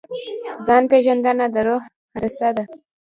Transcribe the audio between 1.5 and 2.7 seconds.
د روح هندسه ده.